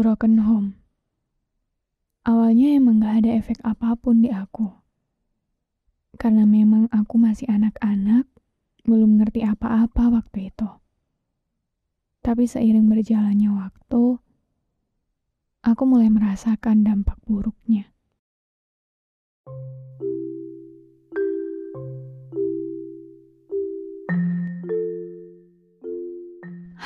Broken 0.00 0.40
home. 0.48 0.80
Awalnya 2.24 2.72
emang 2.72 3.04
gak 3.04 3.20
ada 3.20 3.36
efek 3.36 3.60
apa 3.60 3.92
pun 4.00 4.24
di 4.24 4.32
aku. 4.32 4.72
Karena 6.16 6.48
memang 6.48 6.88
aku 6.88 7.20
masih 7.20 7.44
anak-anak, 7.52 8.24
belum 8.88 9.20
ngerti 9.20 9.44
apa-apa 9.44 10.08
waktu 10.08 10.48
itu. 10.48 10.72
Tapi 12.24 12.48
seiring 12.48 12.88
berjalannya 12.88 13.52
waktu, 13.52 14.16
aku 15.68 15.82
mulai 15.84 16.08
merasakan 16.08 16.80
dampak 16.80 17.20
buruknya. 17.28 17.92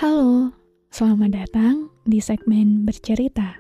Halo, 0.03 0.51
selamat 0.91 1.31
datang 1.31 1.94
di 2.05 2.21
segmen 2.21 2.85
bercerita. 2.85 3.57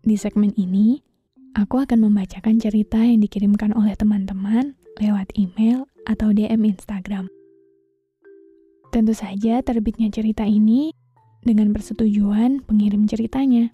Di 0.00 0.16
segmen 0.16 0.56
ini, 0.56 1.04
aku 1.52 1.84
akan 1.84 2.08
membacakan 2.08 2.56
cerita 2.56 2.98
yang 3.04 3.20
dikirimkan 3.20 3.76
oleh 3.76 3.92
teman-teman 3.92 4.72
lewat 4.96 5.28
email 5.36 5.84
atau 6.08 6.32
DM 6.32 6.64
Instagram. 6.64 7.28
Tentu 8.88 9.12
saja 9.12 9.60
terbitnya 9.60 10.08
cerita 10.08 10.48
ini 10.48 10.96
dengan 11.44 11.76
persetujuan 11.76 12.64
pengirim 12.64 13.04
ceritanya. 13.04 13.72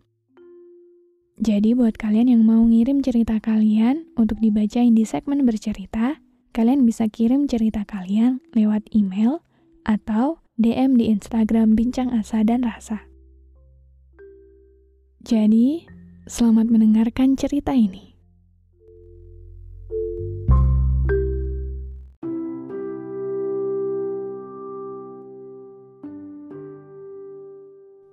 Jadi 1.39 1.79
buat 1.79 1.95
kalian 1.95 2.35
yang 2.35 2.43
mau 2.43 2.67
ngirim 2.67 2.99
cerita 2.99 3.39
kalian 3.39 4.11
untuk 4.19 4.43
dibacain 4.43 4.91
di 4.91 5.07
segmen 5.07 5.47
bercerita, 5.47 6.19
kalian 6.51 6.83
bisa 6.83 7.07
kirim 7.07 7.47
cerita 7.47 7.87
kalian 7.87 8.43
lewat 8.59 8.91
email 8.91 9.39
atau 9.87 10.43
DM 10.59 10.99
di 10.99 11.15
Instagram 11.15 11.79
Bincang 11.79 12.11
Asa 12.11 12.43
dan 12.43 12.67
Rasa. 12.67 13.07
Jadi, 15.29 15.85
Selamat 16.25 16.73
mendengarkan 16.73 17.37
cerita 17.37 17.77
ini. 17.77 18.17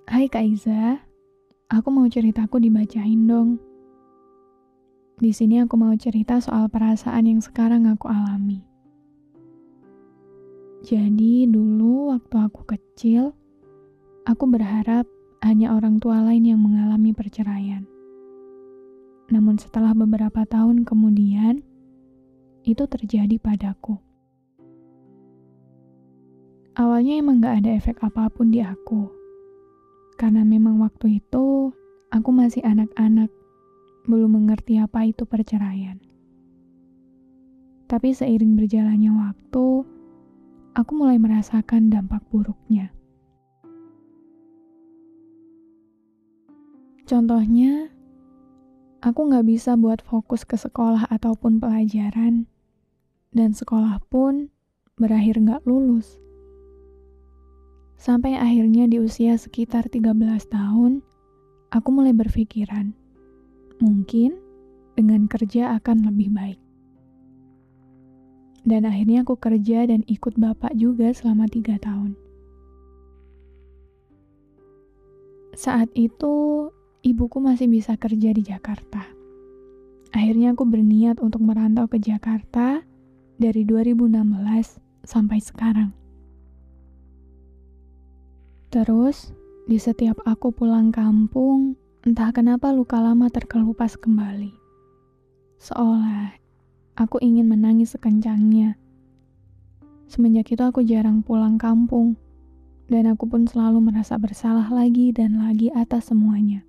Hai 0.04 0.28
Kak 0.28 0.44
Iza, 0.44 1.00
aku 1.72 1.88
mau 1.88 2.04
ceritaku 2.04 2.60
dibacain 2.60 3.24
dong. 3.24 3.56
Di 5.16 5.32
sini 5.32 5.64
aku 5.64 5.80
mau 5.80 5.96
cerita 5.96 6.36
soal 6.44 6.68
perasaan 6.68 7.32
yang 7.32 7.40
sekarang 7.40 7.88
aku 7.88 8.12
alami. 8.12 8.60
Jadi 10.84 11.48
dulu 11.48 12.12
waktu 12.12 12.36
aku 12.44 12.60
kecil, 12.76 13.32
aku 14.28 14.44
berharap 14.52 15.08
hanya 15.46 15.70
orang 15.78 16.02
tua 16.02 16.26
lain 16.26 16.42
yang 16.42 16.58
mengalami 16.58 17.14
perceraian. 17.14 17.86
Namun 19.30 19.62
setelah 19.62 19.94
beberapa 19.94 20.42
tahun 20.42 20.82
kemudian, 20.82 21.62
itu 22.66 22.82
terjadi 22.90 23.38
padaku. 23.38 23.94
Awalnya 26.74 27.22
emang 27.22 27.38
gak 27.38 27.62
ada 27.62 27.70
efek 27.78 28.02
apa 28.02 28.26
pun 28.26 28.50
di 28.50 28.58
aku. 28.58 29.06
Karena 30.18 30.42
memang 30.42 30.82
waktu 30.82 31.22
itu, 31.22 31.70
aku 32.10 32.30
masih 32.34 32.66
anak-anak, 32.66 33.30
belum 34.10 34.34
mengerti 34.34 34.82
apa 34.82 35.06
itu 35.06 35.22
perceraian. 35.30 36.02
Tapi 37.86 38.10
seiring 38.10 38.58
berjalannya 38.58 39.14
waktu, 39.14 39.66
aku 40.74 40.90
mulai 40.90 41.22
merasakan 41.22 41.86
dampak 41.86 42.26
buruknya. 42.34 42.95
Contohnya, 47.06 47.96
Aku 49.06 49.28
nggak 49.30 49.46
bisa 49.46 49.78
buat 49.78 50.02
fokus 50.02 50.42
ke 50.42 50.58
sekolah 50.58 51.06
ataupun 51.12 51.62
pelajaran, 51.62 52.50
dan 53.30 53.54
sekolah 53.54 54.02
pun 54.10 54.50
berakhir 54.98 55.38
nggak 55.38 55.62
lulus. 55.62 56.18
Sampai 57.94 58.34
akhirnya 58.34 58.90
di 58.90 58.98
usia 58.98 59.38
sekitar 59.38 59.86
13 59.86 60.10
tahun, 60.50 61.06
aku 61.70 61.88
mulai 61.94 62.16
berpikiran, 62.18 62.98
mungkin 63.78 64.42
dengan 64.98 65.30
kerja 65.30 65.78
akan 65.78 66.10
lebih 66.10 66.34
baik. 66.34 66.60
Dan 68.66 68.88
akhirnya 68.90 69.22
aku 69.22 69.38
kerja 69.38 69.86
dan 69.86 70.02
ikut 70.10 70.34
bapak 70.34 70.74
juga 70.74 71.14
selama 71.14 71.46
tiga 71.46 71.78
tahun. 71.78 72.18
Saat 75.54 75.94
itu, 75.94 76.68
ibuku 77.06 77.38
masih 77.38 77.70
bisa 77.70 77.94
kerja 77.94 78.34
di 78.34 78.42
Jakarta. 78.42 79.06
Akhirnya 80.10 80.58
aku 80.58 80.66
berniat 80.66 81.22
untuk 81.22 81.38
merantau 81.46 81.86
ke 81.86 82.02
Jakarta 82.02 82.82
dari 83.38 83.62
2016 83.62 85.06
sampai 85.06 85.38
sekarang. 85.38 85.94
Terus, 88.74 89.30
di 89.70 89.78
setiap 89.78 90.18
aku 90.26 90.50
pulang 90.50 90.90
kampung, 90.90 91.78
entah 92.02 92.34
kenapa 92.34 92.74
luka 92.74 92.98
lama 92.98 93.30
terkelupas 93.30 93.94
kembali. 93.94 94.50
Seolah 95.62 96.34
aku 96.98 97.22
ingin 97.22 97.46
menangis 97.46 97.94
sekencangnya. 97.94 98.74
Semenjak 100.10 100.50
itu 100.50 100.62
aku 100.66 100.82
jarang 100.82 101.22
pulang 101.22 101.54
kampung, 101.54 102.18
dan 102.90 103.06
aku 103.06 103.30
pun 103.30 103.46
selalu 103.46 103.78
merasa 103.78 104.18
bersalah 104.18 104.66
lagi 104.74 105.14
dan 105.14 105.38
lagi 105.38 105.70
atas 105.70 106.10
semuanya. 106.10 106.66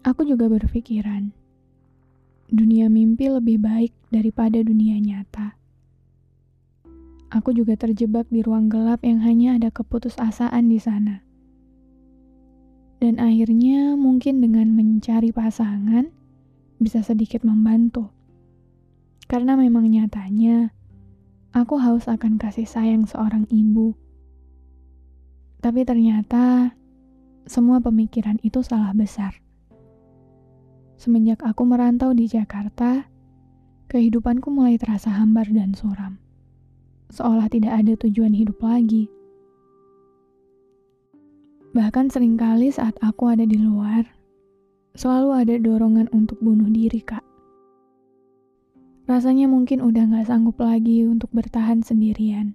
Aku 0.00 0.24
juga 0.24 0.48
berpikiran, 0.48 1.28
dunia 2.48 2.88
mimpi 2.88 3.28
lebih 3.28 3.60
baik 3.60 3.92
daripada 4.08 4.56
dunia 4.64 4.96
nyata. 4.96 5.60
Aku 7.28 7.52
juga 7.52 7.76
terjebak 7.76 8.24
di 8.32 8.40
ruang 8.40 8.72
gelap 8.72 9.04
yang 9.04 9.20
hanya 9.20 9.60
ada 9.60 9.68
keputusasaan 9.68 10.72
di 10.72 10.80
sana. 10.80 11.20
Dan 12.96 13.20
akhirnya 13.20 13.92
mungkin 13.92 14.40
dengan 14.40 14.72
mencari 14.72 15.36
pasangan 15.36 16.08
bisa 16.80 17.04
sedikit 17.04 17.44
membantu. 17.44 18.08
Karena 19.28 19.52
memang 19.52 19.84
nyatanya 19.84 20.72
aku 21.52 21.76
haus 21.76 22.08
akan 22.08 22.40
kasih 22.40 22.64
sayang 22.64 23.04
seorang 23.04 23.44
ibu. 23.52 23.92
Tapi 25.60 25.84
ternyata 25.84 26.72
semua 27.44 27.84
pemikiran 27.84 28.40
itu 28.40 28.64
salah 28.64 28.96
besar. 28.96 29.49
Semenjak 31.00 31.40
aku 31.40 31.64
merantau 31.64 32.12
di 32.12 32.28
Jakarta, 32.28 33.08
kehidupanku 33.88 34.52
mulai 34.52 34.76
terasa 34.76 35.08
hambar 35.08 35.48
dan 35.48 35.72
suram. 35.72 36.20
Seolah 37.08 37.48
tidak 37.48 37.72
ada 37.72 37.96
tujuan 38.04 38.36
hidup 38.36 38.60
lagi. 38.60 39.08
Bahkan 41.72 42.12
sering 42.12 42.36
kali 42.36 42.68
saat 42.68 43.00
aku 43.00 43.32
ada 43.32 43.48
di 43.48 43.56
luar, 43.56 44.12
selalu 44.92 45.40
ada 45.40 45.54
dorongan 45.56 46.12
untuk 46.12 46.36
bunuh 46.44 46.68
diri, 46.68 47.00
Kak. 47.00 47.24
Rasanya 49.08 49.48
mungkin 49.48 49.80
udah 49.80 50.04
gak 50.04 50.28
sanggup 50.28 50.60
lagi 50.60 51.08
untuk 51.08 51.32
bertahan 51.32 51.80
sendirian. 51.80 52.52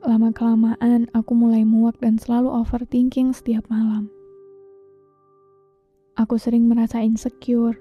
Lama-kelamaan 0.00 1.12
aku 1.12 1.36
mulai 1.36 1.68
muak 1.68 2.00
dan 2.00 2.16
selalu 2.16 2.48
overthinking 2.48 3.36
setiap 3.36 3.68
malam. 3.68 4.08
Aku 6.12 6.36
sering 6.36 6.68
merasa 6.68 7.00
insecure. 7.00 7.80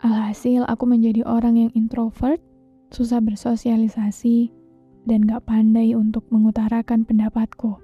Alhasil, 0.00 0.64
aku 0.64 0.88
menjadi 0.88 1.20
orang 1.20 1.60
yang 1.60 1.70
introvert, 1.76 2.40
susah 2.88 3.20
bersosialisasi, 3.20 4.48
dan 5.04 5.28
gak 5.28 5.44
pandai 5.44 5.92
untuk 5.92 6.24
mengutarakan 6.32 7.04
pendapatku. 7.04 7.76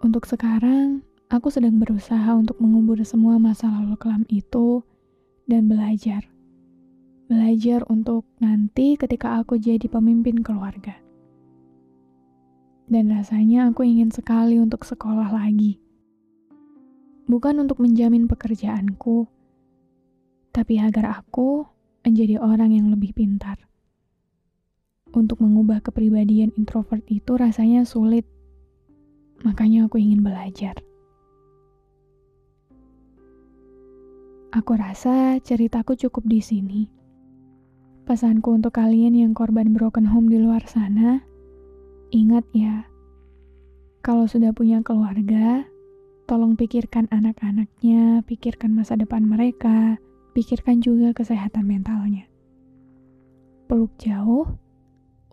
Untuk 0.00 0.24
sekarang, 0.24 1.04
aku 1.28 1.52
sedang 1.52 1.76
berusaha 1.76 2.32
untuk 2.32 2.56
mengubur 2.56 2.96
semua 3.04 3.36
masa 3.36 3.68
lalu 3.68 4.00
kelam 4.00 4.24
itu 4.32 4.80
dan 5.44 5.68
belajar. 5.68 6.24
Belajar 7.28 7.84
untuk 7.92 8.24
nanti 8.40 8.96
ketika 8.96 9.44
aku 9.44 9.60
jadi 9.60 9.84
pemimpin 9.92 10.40
keluarga. 10.40 10.96
Dan 12.88 13.12
rasanya 13.12 13.68
aku 13.68 13.84
ingin 13.84 14.08
sekali 14.08 14.56
untuk 14.56 14.88
sekolah 14.88 15.36
lagi. 15.36 15.89
Bukan 17.30 17.62
untuk 17.62 17.78
menjamin 17.78 18.26
pekerjaanku, 18.26 19.30
tapi 20.50 20.82
agar 20.82 21.22
aku 21.22 21.62
menjadi 22.02 22.42
orang 22.42 22.74
yang 22.74 22.90
lebih 22.90 23.14
pintar. 23.14 23.70
Untuk 25.14 25.38
mengubah 25.38 25.78
kepribadian 25.78 26.50
introvert 26.58 27.06
itu 27.06 27.38
rasanya 27.38 27.86
sulit, 27.86 28.26
makanya 29.46 29.86
aku 29.86 30.02
ingin 30.02 30.26
belajar. 30.26 30.74
Aku 34.50 34.74
rasa 34.74 35.38
ceritaku 35.38 35.94
cukup 35.94 36.26
di 36.26 36.42
sini. 36.42 36.90
Pesanku 38.10 38.58
untuk 38.58 38.74
kalian 38.74 39.14
yang 39.14 39.38
korban 39.38 39.70
broken 39.70 40.02
home 40.02 40.26
di 40.26 40.42
luar 40.42 40.66
sana, 40.66 41.22
ingat 42.10 42.42
ya, 42.50 42.90
kalau 44.02 44.26
sudah 44.26 44.50
punya 44.50 44.82
keluarga, 44.82 45.62
tolong 46.30 46.54
pikirkan 46.54 47.10
anak-anaknya, 47.10 48.22
pikirkan 48.22 48.70
masa 48.70 48.94
depan 48.94 49.26
mereka, 49.26 49.98
pikirkan 50.30 50.78
juga 50.78 51.10
kesehatan 51.10 51.66
mentalnya. 51.66 52.30
Peluk 53.66 53.90
jauh 53.98 54.46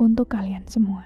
untuk 0.01 0.25
kalian 0.33 0.65
semua. 0.65 1.05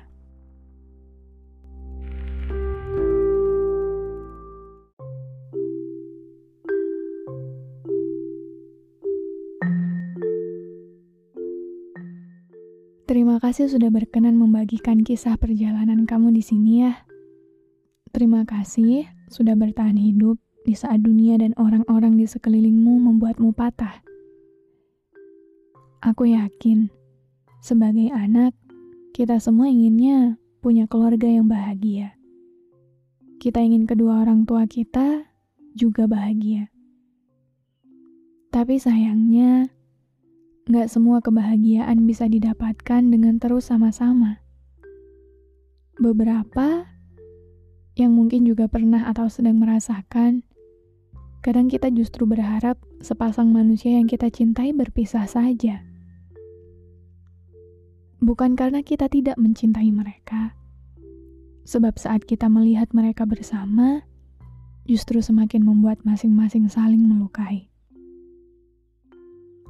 Terima 13.11 13.43
kasih 13.43 13.67
sudah 13.67 13.91
berkenan 13.91 14.39
membagikan 14.39 15.03
kisah 15.03 15.35
perjalanan 15.35 16.07
kamu 16.07 16.31
di 16.31 16.39
sini 16.39 16.88
ya. 16.88 17.03
Terima 18.15 18.47
kasih 18.47 19.19
sudah 19.31 19.55
bertahan 19.55 19.95
hidup 19.95 20.35
di 20.67 20.75
saat 20.75 20.99
dunia 21.01 21.39
dan 21.39 21.55
orang-orang 21.55 22.19
di 22.19 22.27
sekelilingmu 22.27 22.99
membuatmu 22.99 23.55
patah. 23.55 24.03
Aku 26.03 26.27
yakin, 26.27 26.91
sebagai 27.63 28.11
anak, 28.11 28.51
kita 29.15 29.39
semua 29.39 29.71
inginnya 29.71 30.35
punya 30.59 30.85
keluarga 30.91 31.31
yang 31.31 31.47
bahagia. 31.47 32.19
Kita 33.39 33.63
ingin 33.63 33.87
kedua 33.87 34.21
orang 34.27 34.43
tua 34.43 34.67
kita 34.67 35.25
juga 35.73 36.05
bahagia. 36.05 36.67
Tapi 38.51 38.75
sayangnya, 38.77 39.71
Gak 40.69 40.93
semua 40.93 41.25
kebahagiaan 41.25 42.05
bisa 42.05 42.29
didapatkan 42.29 43.01
dengan 43.01 43.41
terus 43.41 43.73
sama-sama. 43.73 44.45
Beberapa 45.97 46.85
yang 48.01 48.18
mungkin 48.18 48.50
juga 48.50 48.65
pernah 48.65 49.06
atau 49.06 49.30
sedang 49.30 49.62
merasakan, 49.62 50.42
kadang 51.45 51.69
kita 51.69 51.94
justru 51.94 52.25
berharap 52.25 52.81
sepasang 53.06 53.53
manusia 53.53 53.94
yang 53.94 54.09
kita 54.09 54.33
cintai 54.33 54.74
berpisah 54.74 55.30
saja. 55.30 55.86
Bukan 58.21 58.57
karena 58.57 58.81
kita 58.81 59.09
tidak 59.09 59.38
mencintai 59.38 59.89
mereka, 59.94 60.53
sebab 61.65 61.98
saat 61.98 62.25
kita 62.25 62.50
melihat 62.50 62.89
mereka 62.94 63.25
bersama, 63.25 64.06
justru 64.86 65.21
semakin 65.21 65.62
membuat 65.65 66.01
masing-masing 66.01 66.69
saling 66.69 67.01
melukai. 67.01 67.71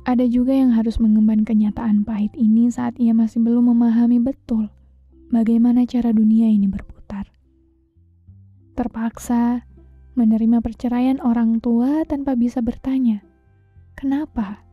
Ada 0.02 0.26
juga 0.26 0.58
yang 0.58 0.74
harus 0.74 0.98
mengemban 0.98 1.46
kenyataan 1.46 2.02
pahit 2.02 2.34
ini 2.34 2.74
saat 2.74 2.98
ia 2.98 3.14
masih 3.14 3.38
belum 3.46 3.70
memahami 3.70 4.18
betul 4.18 4.74
bagaimana 5.30 5.86
cara 5.86 6.10
dunia 6.10 6.50
ini 6.50 6.66
berputar. 6.66 7.01
Terpaksa 8.82 9.62
menerima 10.18 10.58
perceraian 10.58 11.22
orang 11.22 11.62
tua 11.62 12.02
tanpa 12.02 12.34
bisa 12.34 12.66
bertanya, 12.66 13.22
"Kenapa?" 13.94 14.66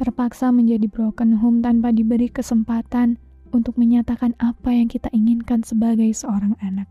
Terpaksa 0.00 0.48
menjadi 0.48 0.88
broken 0.88 1.36
home 1.36 1.60
tanpa 1.60 1.92
diberi 1.92 2.32
kesempatan 2.32 3.20
untuk 3.52 3.76
menyatakan 3.76 4.32
apa 4.40 4.72
yang 4.72 4.88
kita 4.88 5.12
inginkan 5.12 5.60
sebagai 5.60 6.08
seorang 6.16 6.56
anak. 6.64 6.88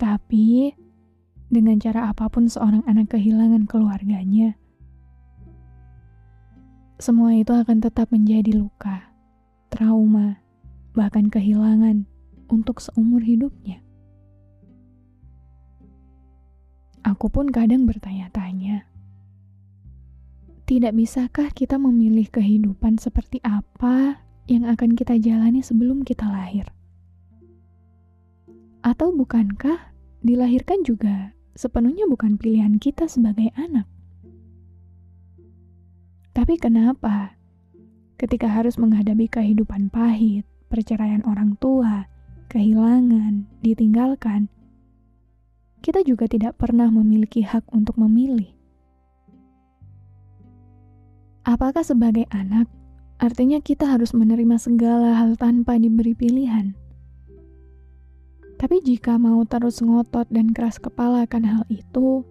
Tapi, 0.00 0.72
dengan 1.52 1.76
cara 1.76 2.08
apa 2.08 2.32
pun 2.32 2.48
seorang 2.48 2.88
anak 2.88 3.12
kehilangan 3.12 3.68
keluarganya. 3.68 4.56
Semua 6.96 7.36
itu 7.36 7.52
akan 7.52 7.84
tetap 7.84 8.08
menjadi 8.08 8.56
luka, 8.56 9.12
trauma, 9.68 10.40
bahkan 10.96 11.28
kehilangan 11.28 12.15
untuk 12.50 12.78
seumur 12.82 13.22
hidupnya. 13.22 13.82
Aku 17.06 17.30
pun 17.30 17.46
kadang 17.54 17.86
bertanya-tanya, 17.86 18.82
tidak 20.66 20.98
bisakah 20.98 21.54
kita 21.54 21.78
memilih 21.78 22.26
kehidupan 22.26 22.98
seperti 22.98 23.38
apa 23.46 24.18
yang 24.50 24.66
akan 24.66 24.98
kita 24.98 25.14
jalani 25.14 25.62
sebelum 25.62 26.02
kita 26.02 26.26
lahir? 26.26 26.66
Atau 28.82 29.14
bukankah 29.14 29.94
dilahirkan 30.26 30.82
juga 30.82 31.34
sepenuhnya 31.54 32.10
bukan 32.10 32.34
pilihan 32.34 32.82
kita 32.82 33.06
sebagai 33.06 33.54
anak. 33.54 33.86
Tapi 36.34 36.58
kenapa 36.58 37.38
ketika 38.20 38.50
harus 38.50 38.76
menghadapi 38.76 39.30
kehidupan 39.30 39.88
pahit, 39.88 40.44
perceraian 40.66 41.22
orang 41.24 41.54
tua, 41.56 42.10
kehilangan, 42.50 43.46
ditinggalkan, 43.62 44.50
kita 45.86 46.02
juga 46.02 46.26
tidak 46.26 46.58
pernah 46.58 46.90
memiliki 46.90 47.46
hak 47.46 47.62
untuk 47.70 47.94
memilih? 47.94 48.50
Apakah 51.46 51.86
sebagai 51.86 52.26
anak 52.34 52.66
artinya 53.22 53.62
kita 53.62 53.86
harus 53.86 54.10
menerima 54.10 54.58
segala 54.58 55.14
hal 55.14 55.38
tanpa 55.38 55.78
diberi 55.78 56.10
pilihan? 56.10 56.74
Tapi 58.58 58.82
jika 58.82 59.14
mau 59.14 59.46
terus 59.46 59.78
ngotot 59.78 60.26
dan 60.26 60.50
keras 60.50 60.82
kepala 60.82 61.22
akan 61.22 61.44
hal 61.46 61.62
itu, 61.70 62.26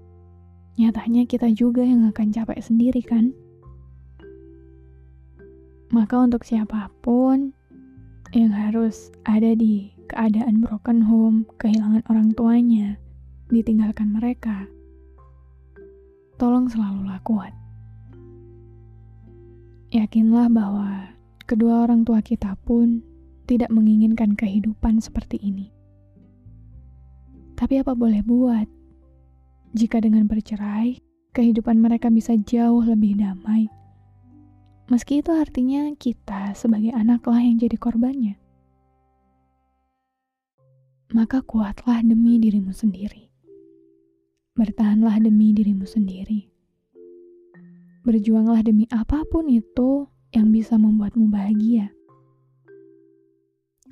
nyatanya 0.76 1.24
kita 1.24 1.48
juga 1.56 1.80
yang 1.80 2.04
akan 2.12 2.36
capek 2.36 2.60
sendiri 2.60 3.00
kan? 3.00 3.32
Maka 5.96 6.20
untuk 6.20 6.44
siapa 6.44 6.92
pun 7.00 7.55
yang 8.36 8.52
harus 8.52 9.16
ada 9.24 9.56
di 9.56 9.96
keadaan 10.12 10.60
broken 10.60 11.00
home, 11.00 11.48
kehilangan 11.56 12.04
orang 12.12 12.36
tuanya, 12.36 13.00
ditinggalkan 13.48 14.12
mereka, 14.12 14.68
tolong 16.36 16.68
selalulah 16.68 17.24
kuat. 17.24 17.56
Yakinlah 19.96 20.52
bahwa 20.52 21.16
kedua 21.48 21.88
orang 21.88 22.04
tua 22.04 22.20
kita 22.20 22.60
pun 22.68 23.00
tidak 23.48 23.72
menginginkan 23.72 24.36
kehidupan 24.36 25.00
seperti 25.00 25.40
ini. 25.40 25.72
Tapi 27.56 27.80
apa 27.80 27.96
boleh 27.96 28.20
buat? 28.20 28.68
Jika 29.72 30.04
dengan 30.04 30.28
bercerai, 30.28 31.00
kehidupan 31.32 31.80
mereka 31.80 32.12
bisa 32.12 32.36
jauh 32.36 32.84
lebih 32.84 33.16
damai. 33.16 33.72
Meski 34.86 35.26
itu 35.26 35.34
artinya 35.34 35.90
kita 35.98 36.54
sebagai 36.54 36.94
anaklah 36.94 37.42
yang 37.42 37.58
jadi 37.58 37.74
korbannya. 37.74 38.38
Maka 41.10 41.42
kuatlah 41.42 42.06
demi 42.06 42.38
dirimu 42.38 42.70
sendiri. 42.70 43.34
Bertahanlah 44.54 45.18
demi 45.26 45.58
dirimu 45.58 45.90
sendiri. 45.90 46.54
Berjuanglah 48.06 48.62
demi 48.62 48.86
apa 48.94 49.26
pun 49.26 49.50
itu 49.50 50.06
yang 50.38 50.54
bisa 50.54 50.78
membuatmu 50.78 51.34
bahagia. 51.34 51.90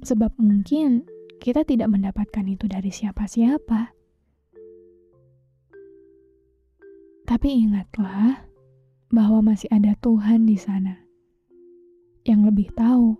Sebab 0.05 0.37
mungkin 0.37 1.09
kita 1.41 1.65
tidak 1.65 1.89
mendapatkan 1.89 2.45
itu 2.45 2.69
dari 2.69 2.93
siapa-siapa. 2.93 3.97
Tapi 7.25 7.47
ingatlah 7.49 8.52
bahwa 9.13 9.53
masih 9.53 9.69
ada 9.69 9.93
Tuhan 10.01 10.49
di 10.49 10.57
sana 10.57 10.97
yang 12.25 12.41
lebih 12.49 12.73
tahu 12.73 13.13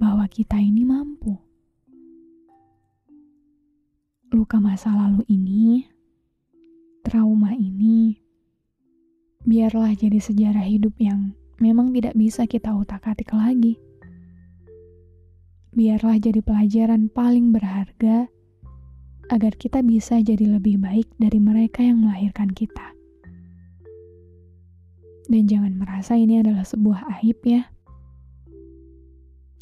bahwa 0.00 0.24
kita 0.32 0.56
ini 0.56 0.88
mampu. 0.88 1.36
Luka 4.32 4.56
masa 4.56 4.96
lalu 4.96 5.20
ini, 5.28 5.84
trauma 7.04 7.52
ini, 7.52 8.16
biarlah 9.44 9.92
jadi 9.92 10.16
sejarah 10.16 10.64
hidup 10.64 10.96
yang 10.96 11.36
memang 11.60 11.92
tidak 11.92 12.16
bisa 12.16 12.48
kita 12.48 12.72
utak-atik 12.72 13.36
lagi 13.36 13.76
biarlah 15.76 16.16
jadi 16.16 16.40
pelajaran 16.40 17.12
paling 17.12 17.52
berharga 17.52 18.32
agar 19.28 19.52
kita 19.60 19.84
bisa 19.84 20.24
jadi 20.24 20.56
lebih 20.56 20.80
baik 20.80 21.04
dari 21.20 21.36
mereka 21.36 21.84
yang 21.84 22.00
melahirkan 22.00 22.48
kita. 22.48 22.95
Dan 25.26 25.50
jangan 25.50 25.74
merasa 25.74 26.14
ini 26.14 26.38
adalah 26.38 26.62
sebuah 26.62 27.18
aib 27.20 27.42
ya. 27.42 27.66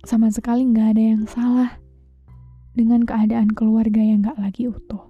sama 0.04 0.28
sekali 0.28 0.68
nggak 0.68 0.88
ada 0.94 1.02
yang 1.16 1.25
salah 1.25 1.80
dengan 2.76 3.09
keadaan 3.09 3.49
keluarga 3.56 4.04
yang 4.04 4.21
nggak 4.21 4.37
lagi 4.37 4.68
utuh. 4.68 5.09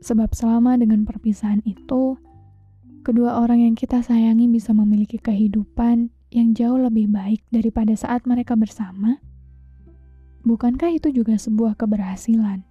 Sebab 0.00 0.32
selama 0.32 0.80
dengan 0.80 1.04
perpisahan 1.04 1.60
itu, 1.68 2.16
kedua 3.04 3.44
orang 3.44 3.60
yang 3.60 3.74
kita 3.76 4.00
sayangi 4.00 4.48
bisa 4.48 4.72
memiliki 4.72 5.20
kehidupan 5.20 6.08
yang 6.32 6.54
jauh 6.56 6.80
lebih 6.80 7.12
baik 7.12 7.44
daripada 7.52 7.92
saat 7.92 8.24
mereka 8.24 8.56
bersama. 8.56 9.20
Bukankah 10.46 10.94
itu 10.94 11.10
juga 11.10 11.34
sebuah 11.34 11.74
keberhasilan 11.74 12.62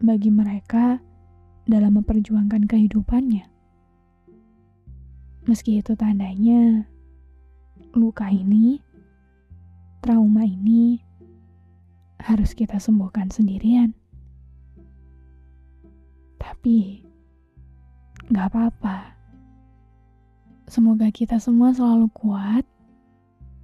bagi 0.00 0.32
mereka 0.32 0.98
dalam 1.68 2.00
memperjuangkan 2.00 2.64
kehidupannya? 2.64 3.57
Meski 5.48 5.80
itu 5.80 5.96
tandanya 5.96 6.84
luka 7.96 8.28
ini, 8.28 8.84
trauma 10.04 10.44
ini 10.44 11.00
harus 12.20 12.52
kita 12.52 12.76
sembuhkan 12.76 13.32
sendirian. 13.32 13.96
Tapi, 16.36 17.00
gak 18.28 18.52
apa-apa. 18.52 19.16
Semoga 20.68 21.08
kita 21.08 21.40
semua 21.40 21.72
selalu 21.72 22.12
kuat. 22.12 22.68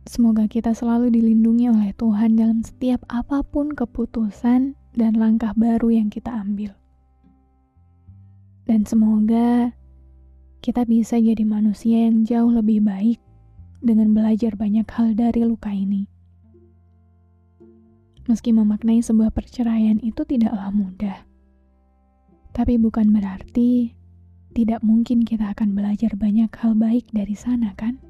Semoga 0.08 0.48
kita 0.48 0.72
selalu 0.72 1.12
dilindungi 1.12 1.68
oleh 1.68 1.92
Tuhan 1.92 2.40
dalam 2.40 2.64
setiap 2.64 3.04
apa 3.12 3.44
pun 3.44 3.76
keputusan 3.76 4.72
dan 4.96 5.12
langkah 5.20 5.52
baru 5.52 5.92
yang 5.92 6.08
kita 6.08 6.32
ambil. 6.32 6.72
Dan 8.64 8.88
semoga 8.88 9.76
kita 10.64 10.88
bisa 10.88 11.20
jadi 11.20 11.44
manusia 11.44 12.08
yang 12.08 12.24
jauh 12.24 12.48
lebih 12.48 12.80
baik 12.80 13.20
dengan 13.84 14.16
belajar 14.16 14.56
banyak 14.56 14.88
hal 14.88 15.12
dari 15.12 15.44
luka 15.44 15.68
ini. 15.68 16.08
Meski 18.24 18.56
memaknai 18.56 19.04
sebuah 19.04 19.28
perceraian 19.36 20.00
itu 20.00 20.24
tidaklah 20.24 20.72
mudah, 20.72 21.20
tapi 22.56 22.80
bukan 22.80 23.12
berarti 23.12 23.92
tidak 24.56 24.80
mungkin 24.80 25.28
kita 25.28 25.52
akan 25.52 25.76
belajar 25.76 26.16
banyak 26.16 26.48
hal 26.48 26.72
baik 26.72 27.12
dari 27.12 27.36
sana, 27.36 27.76
kan? 27.76 28.00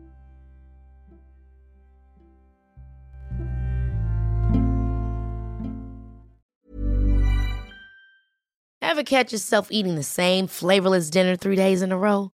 Ever 8.79 9.03
catch 9.03 9.35
yourself 9.35 9.75
eating 9.75 9.99
the 9.99 10.07
same 10.07 10.47
flavorless 10.47 11.11
dinner 11.11 11.35
three 11.35 11.59
days 11.59 11.83
in 11.83 11.91
a 11.91 11.99
row? 11.99 12.34